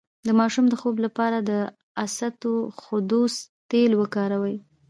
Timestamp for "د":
0.27-0.29, 0.69-0.73, 1.49-1.51